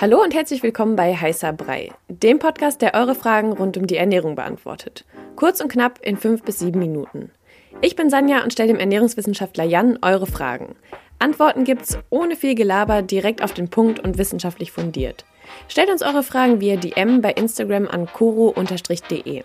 [0.00, 3.96] Hallo und herzlich willkommen bei Heißer Brei, dem Podcast, der eure Fragen rund um die
[3.96, 5.04] Ernährung beantwortet.
[5.34, 7.32] Kurz und knapp in fünf bis sieben Minuten.
[7.80, 10.76] Ich bin Sanja und stelle dem Ernährungswissenschaftler Jan eure Fragen.
[11.18, 15.24] Antworten gibt's ohne viel Gelaber, direkt auf den Punkt und wissenschaftlich fundiert.
[15.66, 19.42] Stellt uns eure Fragen via DM bei Instagram an koro-de.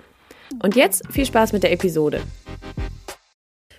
[0.62, 2.22] Und jetzt viel Spaß mit der Episode.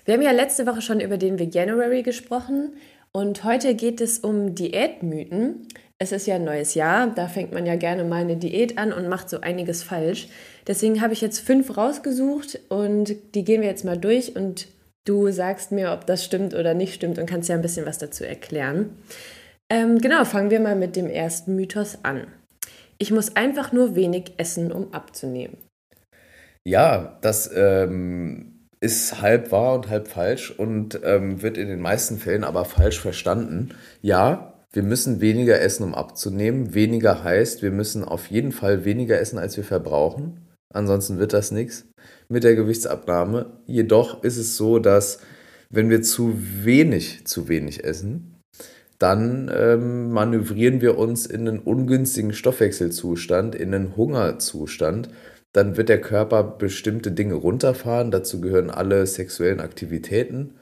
[0.04, 2.72] Wir haben ja letzte Woche schon über den Veganuary gesprochen
[3.12, 5.68] und heute geht es um Diätmythen.
[5.98, 8.92] Es ist ja ein neues Jahr, da fängt man ja gerne mal eine Diät an
[8.92, 10.28] und macht so einiges falsch.
[10.66, 14.66] Deswegen habe ich jetzt fünf rausgesucht und die gehen wir jetzt mal durch und
[15.04, 17.98] du sagst mir, ob das stimmt oder nicht stimmt und kannst ja ein bisschen was
[17.98, 18.96] dazu erklären.
[19.70, 22.26] Ähm, genau, fangen wir mal mit dem ersten Mythos an.
[22.98, 25.56] Ich muss einfach nur wenig essen, um abzunehmen.
[26.64, 32.18] Ja, das ähm, ist halb wahr und halb falsch und ähm, wird in den meisten
[32.18, 33.74] Fällen aber falsch verstanden.
[34.00, 36.74] Ja, wir müssen weniger essen, um abzunehmen.
[36.74, 40.40] Weniger heißt, wir müssen auf jeden Fall weniger essen, als wir verbrauchen.
[40.74, 41.86] Ansonsten wird das nichts
[42.28, 43.60] mit der Gewichtsabnahme.
[43.66, 45.20] Jedoch ist es so, dass
[45.70, 48.34] wenn wir zu wenig, zu wenig essen,
[48.98, 55.08] dann ähm, manövrieren wir uns in einen ungünstigen Stoffwechselzustand, in einen Hungerzustand.
[55.52, 58.10] Dann wird der Körper bestimmte Dinge runterfahren.
[58.10, 60.54] Dazu gehören alle sexuellen Aktivitäten.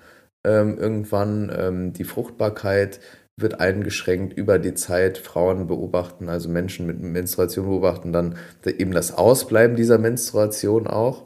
[0.44, 3.00] Ähm, irgendwann ähm, die Fruchtbarkeit,
[3.42, 5.18] wird eingeschränkt über die Zeit.
[5.18, 11.24] Frauen beobachten, also Menschen mit Menstruation beobachten dann eben das Ausbleiben dieser Menstruation auch.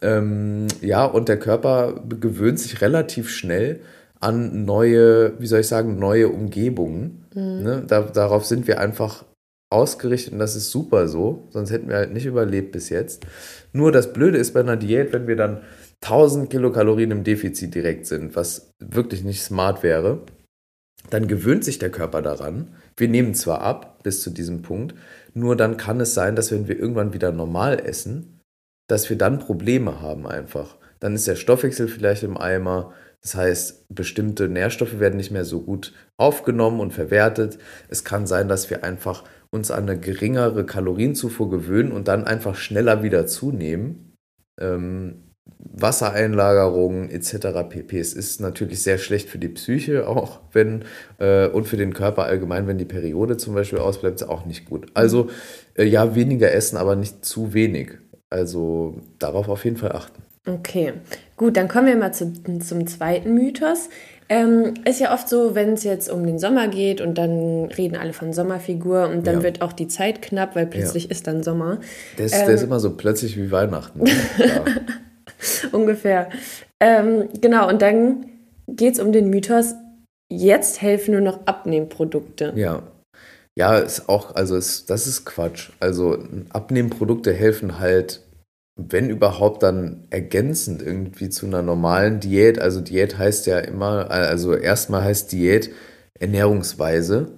[0.00, 3.80] Ähm, ja, und der Körper gewöhnt sich relativ schnell
[4.20, 7.24] an neue, wie soll ich sagen, neue Umgebungen.
[7.34, 7.62] Mhm.
[7.62, 7.84] Ne?
[7.86, 9.24] Da, darauf sind wir einfach
[9.70, 13.26] ausgerichtet und das ist super so, sonst hätten wir halt nicht überlebt bis jetzt.
[13.72, 15.62] Nur das Blöde ist bei einer Diät, wenn wir dann
[16.02, 20.20] 1000 Kilokalorien im Defizit direkt sind, was wirklich nicht smart wäre,
[21.10, 22.74] dann gewöhnt sich der Körper daran.
[22.96, 24.94] Wir nehmen zwar ab bis zu diesem Punkt,
[25.34, 28.40] nur dann kann es sein, dass wenn wir irgendwann wieder normal essen,
[28.88, 30.76] dass wir dann Probleme haben einfach.
[31.00, 32.92] Dann ist der Stoffwechsel vielleicht im Eimer.
[33.22, 37.58] Das heißt, bestimmte Nährstoffe werden nicht mehr so gut aufgenommen und verwertet.
[37.88, 42.54] Es kann sein, dass wir einfach uns an eine geringere Kalorienzufuhr gewöhnen und dann einfach
[42.54, 44.14] schneller wieder zunehmen.
[44.60, 45.31] Ähm,
[45.74, 47.68] Wassereinlagerungen etc.
[47.68, 47.98] pp.
[47.98, 50.84] Es ist natürlich sehr schlecht für die Psyche auch, wenn
[51.18, 54.66] äh, und für den Körper allgemein, wenn die Periode zum Beispiel ausbleibt, ist auch nicht
[54.66, 54.86] gut.
[54.94, 55.30] Also
[55.74, 57.92] äh, ja, weniger essen, aber nicht zu wenig.
[58.30, 60.22] Also darauf auf jeden Fall achten.
[60.46, 60.94] Okay,
[61.36, 63.88] gut, dann kommen wir mal zu, zum zweiten Mythos.
[64.28, 67.96] Ähm, ist ja oft so, wenn es jetzt um den Sommer geht und dann reden
[67.96, 69.42] alle von Sommerfigur und dann ja.
[69.42, 71.10] wird auch die Zeit knapp, weil plötzlich ja.
[71.10, 71.78] ist dann Sommer.
[72.18, 74.06] Der ist, ähm, der ist immer so plötzlich wie Weihnachten.
[74.38, 74.64] ja.
[75.72, 76.30] Ungefähr.
[76.80, 78.26] Ähm, genau, und dann
[78.68, 79.74] geht es um den Mythos,
[80.30, 82.52] jetzt helfen nur noch Abnehmprodukte.
[82.56, 82.82] Ja.
[83.54, 85.70] Ja, ist auch, also ist, das ist Quatsch.
[85.78, 86.18] Also
[86.50, 88.22] Abnehmprodukte helfen halt,
[88.76, 92.58] wenn überhaupt, dann ergänzend irgendwie zu einer normalen Diät.
[92.58, 95.70] Also Diät heißt ja immer, also erstmal heißt Diät
[96.18, 97.32] Ernährungsweise,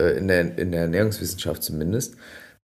[0.00, 2.16] äh, in, der, in der Ernährungswissenschaft zumindest.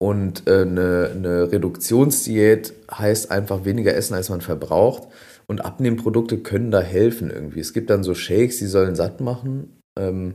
[0.04, 5.08] Und äh, eine, eine Reduktionsdiät heißt einfach weniger essen, als man verbraucht.
[5.46, 7.60] Und Abnehmprodukte können da helfen irgendwie.
[7.60, 9.80] Es gibt dann so Shakes, die sollen satt machen.
[9.98, 10.34] Ähm,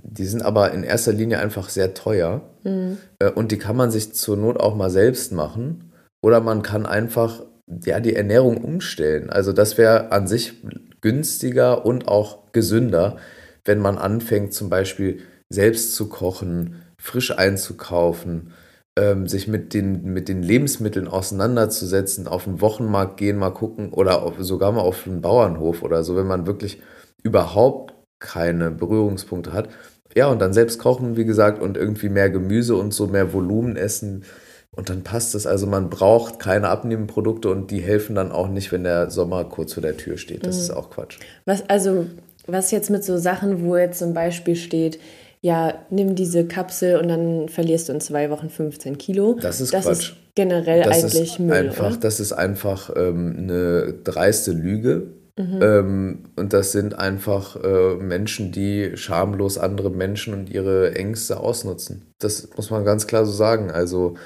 [0.00, 2.42] die sind aber in erster Linie einfach sehr teuer.
[2.62, 2.98] Mhm.
[3.18, 5.90] Äh, und die kann man sich zur Not auch mal selbst machen.
[6.22, 7.42] Oder man kann einfach
[7.84, 9.28] ja, die Ernährung umstellen.
[9.28, 10.62] Also das wäre an sich
[11.00, 13.16] günstiger und auch gesünder,
[13.64, 15.18] wenn man anfängt zum Beispiel
[15.48, 18.52] selbst zu kochen, frisch einzukaufen
[19.00, 24.22] ähm, sich mit den, mit den Lebensmitteln auseinanderzusetzen, auf den Wochenmarkt gehen, mal gucken oder
[24.22, 26.82] auf, sogar mal auf den Bauernhof oder so, wenn man wirklich
[27.22, 29.70] überhaupt keine Berührungspunkte hat.
[30.14, 33.76] Ja, und dann selbst kochen, wie gesagt, und irgendwie mehr Gemüse und so mehr Volumen
[33.76, 34.24] essen.
[34.72, 35.46] Und dann passt es.
[35.46, 39.72] Also man braucht keine Abnehmprodukte und die helfen dann auch nicht, wenn der Sommer kurz
[39.72, 40.44] vor der Tür steht.
[40.44, 40.62] Das mhm.
[40.62, 41.18] ist auch Quatsch.
[41.46, 42.06] Was also,
[42.46, 44.98] was jetzt mit so Sachen, wo jetzt zum Beispiel steht,
[45.42, 49.38] ja, nimm diese Kapsel und dann verlierst du in zwei Wochen 15 Kilo.
[49.40, 50.10] Das ist das Quatsch.
[50.10, 51.54] Ist generell das eigentlich ist Müll.
[51.54, 51.96] Einfach, oder?
[51.96, 55.14] Das ist einfach ähm, eine dreiste Lüge.
[55.38, 55.60] Mhm.
[55.62, 62.12] Ähm, und das sind einfach äh, Menschen, die schamlos andere Menschen und ihre Ängste ausnutzen.
[62.18, 63.70] Das muss man ganz klar so sagen.
[63.70, 64.16] Also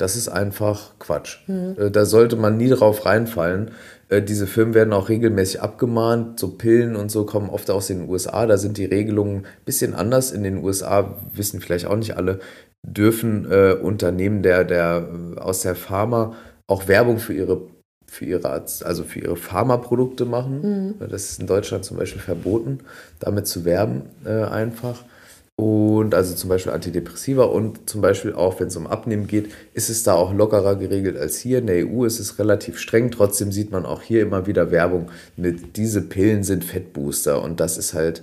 [0.00, 1.38] das ist einfach Quatsch.
[1.46, 1.76] Mhm.
[1.78, 3.72] Äh, da sollte man nie drauf reinfallen.
[4.08, 6.40] Äh, diese Firmen werden auch regelmäßig abgemahnt.
[6.40, 8.46] So Pillen und so kommen oft aus den USA.
[8.46, 10.32] Da sind die Regelungen ein bisschen anders.
[10.32, 12.40] In den USA, wissen vielleicht auch nicht alle,
[12.82, 16.34] dürfen äh, Unternehmen der, der, aus der Pharma
[16.66, 17.68] auch Werbung für ihre
[18.06, 20.96] für ihre, also für ihre Pharmaprodukte machen.
[20.98, 21.08] Mhm.
[21.10, 22.80] Das ist in Deutschland zum Beispiel verboten,
[23.20, 25.04] damit zu werben äh, einfach.
[25.60, 29.90] Und also zum Beispiel Antidepressiva und zum Beispiel auch, wenn es um Abnehmen geht, ist
[29.90, 31.58] es da auch lockerer geregelt als hier.
[31.58, 33.10] In der EU ist es relativ streng.
[33.10, 37.42] Trotzdem sieht man auch hier immer wieder Werbung mit, diese Pillen sind Fettbooster.
[37.42, 38.22] Und das ist halt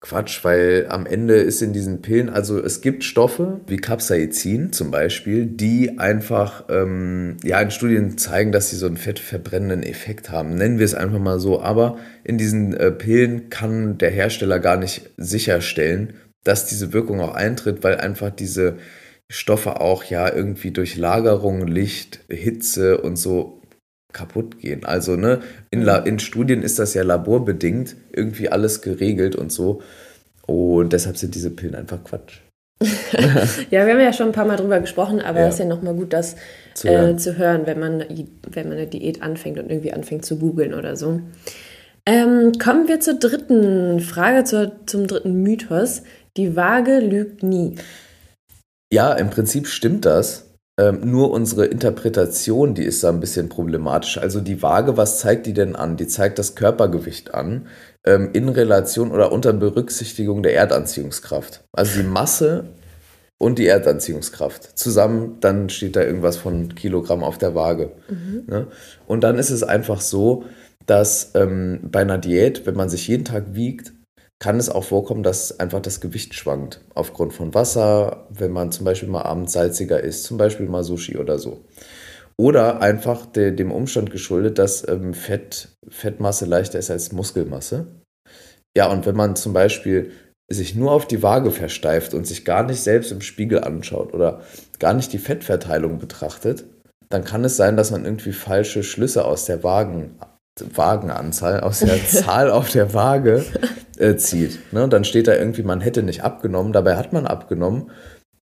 [0.00, 4.90] Quatsch, weil am Ende ist in diesen Pillen, also es gibt Stoffe wie Capsaicin zum
[4.90, 10.56] Beispiel, die einfach ähm, ja in Studien zeigen, dass sie so einen fettverbrennenden Effekt haben.
[10.56, 11.62] Nennen wir es einfach mal so.
[11.62, 17.34] Aber in diesen äh, Pillen kann der Hersteller gar nicht sicherstellen, dass diese Wirkung auch
[17.34, 18.76] eintritt, weil einfach diese
[19.28, 23.62] Stoffe auch ja irgendwie durch Lagerung, Licht, Hitze und so
[24.12, 24.84] kaputt gehen.
[24.84, 29.82] Also ne, in, La in Studien ist das ja laborbedingt irgendwie alles geregelt und so.
[30.46, 32.40] Und deshalb sind diese Pillen einfach Quatsch.
[33.70, 35.48] ja, wir haben ja schon ein paar Mal drüber gesprochen, aber es ja.
[35.48, 36.36] ist ja nochmal gut, das
[36.74, 38.04] zu hören, äh, zu hören wenn, man,
[38.50, 41.20] wenn man eine Diät anfängt und irgendwie anfängt zu googeln oder so.
[42.06, 46.02] Ähm, kommen wir zur dritten Frage, zur, zum dritten Mythos.
[46.36, 47.76] Die Waage lügt nie.
[48.92, 50.50] Ja, im Prinzip stimmt das.
[50.76, 54.18] Ähm, nur unsere Interpretation, die ist da ein bisschen problematisch.
[54.18, 55.96] Also die Waage, was zeigt die denn an?
[55.96, 57.68] Die zeigt das Körpergewicht an
[58.04, 61.62] ähm, in Relation oder unter Berücksichtigung der Erdanziehungskraft.
[61.72, 62.64] Also die Masse
[63.38, 64.76] und die Erdanziehungskraft.
[64.76, 67.92] Zusammen, dann steht da irgendwas von Kilogramm auf der Waage.
[68.08, 68.44] Mhm.
[68.48, 68.66] Ne?
[69.06, 70.44] Und dann ist es einfach so,
[70.86, 73.92] dass ähm, bei einer Diät, wenn man sich jeden Tag wiegt,
[74.44, 76.82] kann es auch vorkommen, dass einfach das Gewicht schwankt.
[76.94, 81.16] Aufgrund von Wasser, wenn man zum Beispiel mal abends salziger isst, zum Beispiel mal Sushi
[81.16, 81.64] oder so.
[82.36, 87.86] Oder einfach de, dem Umstand geschuldet, dass ähm, Fett, Fettmasse leichter ist als Muskelmasse.
[88.76, 90.10] Ja, und wenn man zum Beispiel
[90.52, 94.42] sich nur auf die Waage versteift und sich gar nicht selbst im Spiegel anschaut oder
[94.78, 96.66] gar nicht die Fettverteilung betrachtet,
[97.08, 100.18] dann kann es sein, dass man irgendwie falsche Schlüsse aus der Wagen,
[100.74, 103.44] Wagenanzahl, aus der Zahl auf der Waage
[103.98, 104.72] äh, zieht.
[104.72, 104.88] Ne?
[104.88, 107.90] Dann steht da irgendwie, man hätte nicht abgenommen, dabei hat man abgenommen,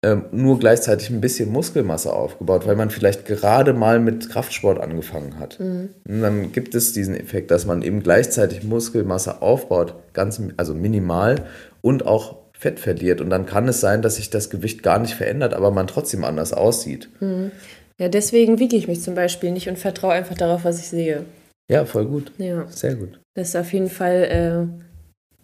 [0.04, 5.40] ähm, nur gleichzeitig ein bisschen Muskelmasse aufgebaut, weil man vielleicht gerade mal mit Kraftsport angefangen
[5.40, 5.60] hat.
[5.60, 5.90] Mhm.
[6.08, 11.46] Und dann gibt es diesen Effekt, dass man eben gleichzeitig Muskelmasse aufbaut, ganz, also minimal
[11.82, 13.22] und auch Fett verliert.
[13.22, 16.24] Und dann kann es sein, dass sich das Gewicht gar nicht verändert, aber man trotzdem
[16.24, 17.10] anders aussieht.
[17.20, 17.52] Mhm.
[18.00, 21.26] Ja, deswegen wiege ich mich zum Beispiel nicht und vertraue einfach darauf, was ich sehe.
[21.72, 22.34] Ja, voll gut.
[22.38, 22.68] Ja.
[22.68, 23.20] Sehr gut.
[23.34, 24.90] Das ist auf jeden Fall äh,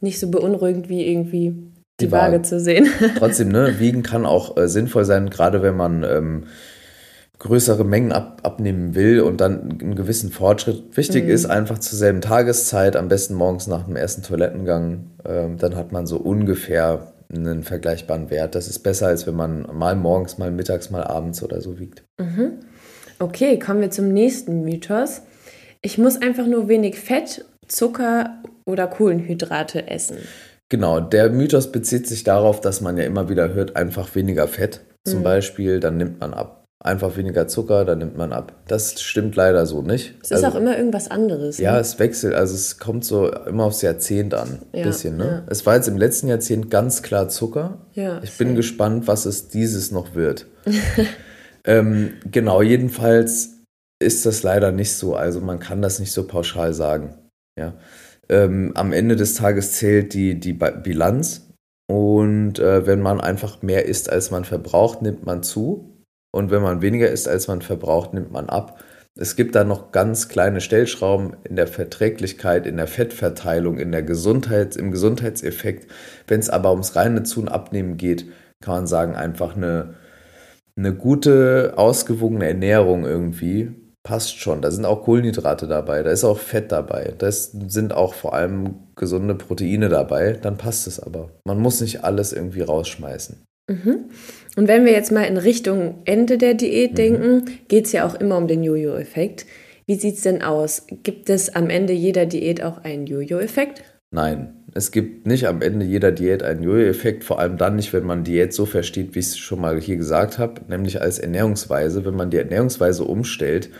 [0.01, 1.51] nicht so beunruhigend wie irgendwie
[1.99, 2.33] die, die Waage.
[2.33, 2.41] Waage.
[2.43, 2.87] zu sehen.
[3.17, 6.43] Trotzdem, ne, Wiegen kann auch äh, sinnvoll sein, gerade wenn man ähm,
[7.39, 10.97] größere Mengen ab, abnehmen will und dann einen gewissen Fortschritt.
[10.97, 11.29] Wichtig mhm.
[11.29, 15.93] ist einfach zur selben Tageszeit, am besten morgens nach dem ersten Toilettengang, ähm, dann hat
[15.93, 18.55] man so ungefähr einen vergleichbaren Wert.
[18.55, 22.03] Das ist besser, als wenn man mal morgens, mal mittags, mal abends oder so wiegt.
[22.19, 22.59] Mhm.
[23.19, 25.21] Okay, kommen wir zum nächsten Mythos.
[25.81, 30.17] Ich muss einfach nur wenig Fett, Zucker oder Kohlenhydrate essen.
[30.69, 34.81] Genau, der Mythos bezieht sich darauf, dass man ja immer wieder hört, einfach weniger Fett
[35.05, 35.23] zum mhm.
[35.23, 36.65] Beispiel, dann nimmt man ab.
[36.79, 38.53] Einfach weniger Zucker, dann nimmt man ab.
[38.67, 40.13] Das stimmt leider so nicht.
[40.21, 41.57] Es ist also, auch immer irgendwas anderes.
[41.57, 41.79] Ja, ne?
[41.79, 42.35] es wechselt.
[42.35, 44.59] Also es kommt so immer aufs Jahrzehnt an.
[44.73, 45.25] Ja, bisschen, ne?
[45.25, 45.51] Ja.
[45.51, 47.79] Es war jetzt im letzten Jahrzehnt ganz klar Zucker.
[47.93, 50.45] Ja, ich bin gespannt, was es dieses noch wird.
[51.65, 53.56] ähm, genau, jedenfalls
[53.99, 55.15] ist das leider nicht so.
[55.15, 57.15] Also man kann das nicht so pauschal sagen.
[57.57, 57.73] Ja.
[58.29, 61.49] Ähm, am Ende des Tages zählt die, die Bilanz.
[61.89, 66.03] Und äh, wenn man einfach mehr isst, als man verbraucht, nimmt man zu.
[66.33, 68.83] Und wenn man weniger isst, als man verbraucht, nimmt man ab.
[69.19, 74.03] Es gibt da noch ganz kleine Stellschrauben in der Verträglichkeit, in der Fettverteilung, in der
[74.03, 75.89] Gesundheit, im Gesundheitseffekt.
[76.27, 78.25] Wenn es aber ums reine Zu- und Abnehmen geht,
[78.61, 79.95] kann man sagen, einfach eine,
[80.75, 83.73] eine gute, ausgewogene Ernährung irgendwie
[84.07, 84.61] passt schon.
[84.61, 88.75] Da sind auch Kohlenhydrate dabei, da ist auch Fett dabei, da sind auch vor allem
[88.95, 91.29] gesunde Proteine dabei, dann passt es aber.
[91.45, 93.43] Man muss nicht alles irgendwie rausschmeißen.
[93.69, 94.05] Mhm.
[94.55, 96.95] Und wenn wir jetzt mal in Richtung Ende der Diät mhm.
[96.95, 99.45] denken, geht es ja auch immer um den Jojo-Effekt.
[99.85, 100.87] Wie sieht es denn aus?
[101.03, 103.83] Gibt es am Ende jeder Diät auch einen Jojo-Effekt?
[104.11, 108.05] Nein, es gibt nicht am Ende jeder Diät einen Jojo-Effekt, vor allem dann nicht, wenn
[108.05, 112.05] man Diät so versteht, wie ich es schon mal hier gesagt habe, nämlich als Ernährungsweise.
[112.05, 113.71] Wenn man die Ernährungsweise umstellt,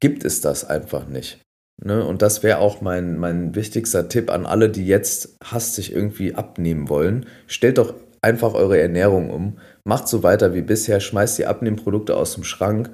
[0.00, 1.40] gibt es das einfach nicht.
[1.82, 2.04] Ne?
[2.04, 6.90] Und das wäre auch mein, mein wichtigster Tipp an alle, die jetzt hastig irgendwie abnehmen
[6.90, 7.24] wollen.
[7.46, 9.58] Stellt doch einfach eure Ernährung um.
[9.84, 12.90] Macht so weiter wie bisher, schmeißt die Abnehmprodukte aus dem Schrank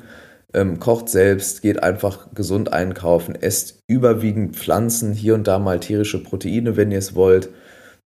[0.55, 6.23] ähm, kocht selbst, geht einfach gesund einkaufen, esst überwiegend Pflanzen, hier und da mal tierische
[6.23, 7.51] Proteine, wenn ihr es wollt,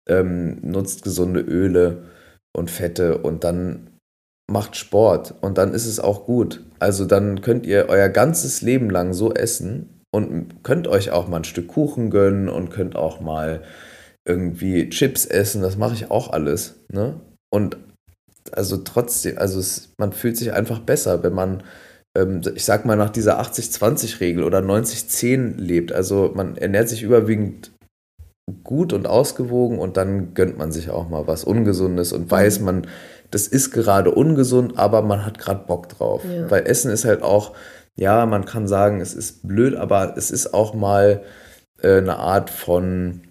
[0.09, 2.04] ähm, nutzt gesunde Öle
[2.57, 3.90] und Fette und dann
[4.50, 6.64] macht Sport und dann ist es auch gut.
[6.78, 11.38] Also dann könnt ihr euer ganzes Leben lang so essen und könnt euch auch mal
[11.38, 13.62] ein Stück Kuchen gönnen und könnt auch mal
[14.26, 16.76] irgendwie Chips essen, das mache ich auch alles.
[16.90, 17.21] Ne?
[17.50, 17.78] Und
[18.52, 21.62] also trotzdem, also es, man fühlt sich einfach besser, wenn man,
[22.54, 25.92] ich sag mal, nach dieser 80-20-Regel oder 90-10 lebt.
[25.92, 27.72] Also man ernährt sich überwiegend
[28.64, 32.64] gut und ausgewogen und dann gönnt man sich auch mal was Ungesundes und weiß, mhm.
[32.64, 32.86] man,
[33.30, 36.24] das ist gerade ungesund, aber man hat gerade Bock drauf.
[36.24, 36.50] Ja.
[36.50, 37.54] Weil Essen ist halt auch,
[37.96, 41.22] ja, man kann sagen, es ist blöd, aber es ist auch mal
[41.82, 43.22] äh, eine Art von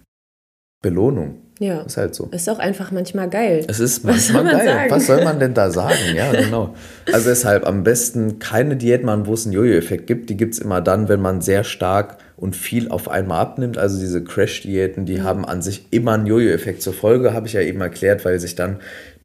[0.82, 1.42] Belohnung.
[1.58, 1.80] Ja.
[1.82, 2.28] Ist halt so.
[2.30, 3.64] Ist auch einfach manchmal geil.
[3.68, 4.66] Es ist manchmal geil.
[4.66, 4.90] Sagen?
[4.90, 6.14] Was soll man denn da sagen?
[6.14, 6.74] Ja, genau.
[7.12, 10.30] Also deshalb am besten keine Diät machen, wo es einen Jojo-Effekt gibt.
[10.30, 13.78] Die gibt es immer dann, wenn man sehr stark und viel auf einmal abnimmt.
[13.78, 15.24] Also diese Crash-Diäten, die mhm.
[15.24, 18.54] haben an sich immer einen Jojo-Effekt zur Folge, habe ich ja eben erklärt, weil sich
[18.54, 18.78] dann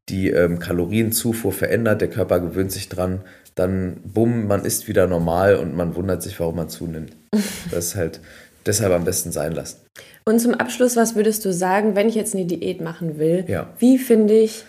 [0.10, 3.22] die ähm, Kalorienzufuhr verändert, der Körper gewöhnt sich dran,
[3.56, 7.16] dann bumm, man ist wieder normal und man wundert sich, warum man zunimmt.
[7.72, 8.20] Das ist halt
[8.66, 9.78] deshalb am besten sein lassen.
[10.26, 13.46] Und zum Abschluss, was würdest du sagen, wenn ich jetzt eine Diät machen will?
[13.48, 13.70] Ja.
[13.80, 14.64] Wie finde ich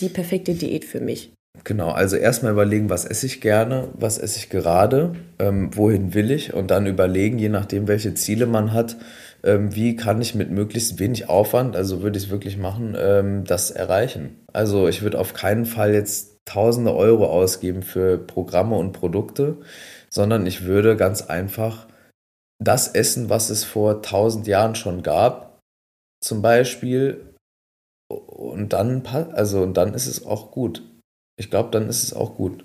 [0.00, 1.32] die perfekte Diät für mich?
[1.62, 6.32] Genau, also erstmal überlegen, was esse ich gerne, was esse ich gerade, ähm, wohin will
[6.32, 8.96] ich und dann überlegen, je nachdem, welche Ziele man hat,
[9.44, 13.44] ähm, wie kann ich mit möglichst wenig Aufwand, also würde ich es wirklich machen, ähm,
[13.44, 14.40] das erreichen.
[14.52, 19.58] Also ich würde auf keinen Fall jetzt tausende Euro ausgeben für Programme und Produkte,
[20.10, 21.86] sondern ich würde ganz einfach
[22.62, 25.60] das essen, was es vor tausend Jahren schon gab,
[26.22, 27.34] zum Beispiel.
[28.08, 30.82] Und dann, also, und dann ist es auch gut.
[31.36, 32.64] Ich glaube, dann ist es auch gut.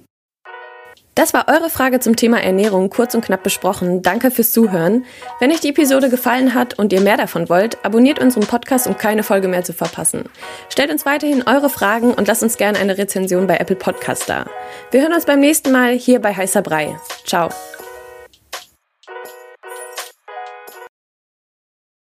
[1.19, 4.01] Das war eure Frage zum Thema Ernährung kurz und knapp besprochen.
[4.01, 5.03] Danke fürs Zuhören.
[5.41, 8.97] Wenn euch die Episode gefallen hat und ihr mehr davon wollt, abonniert unseren Podcast, um
[8.97, 10.29] keine Folge mehr zu verpassen.
[10.69, 14.45] Stellt uns weiterhin eure Fragen und lasst uns gerne eine Rezension bei Apple Podcast da.
[14.91, 16.95] Wir hören uns beim nächsten Mal hier bei Heißer Brei.
[17.25, 17.49] Ciao.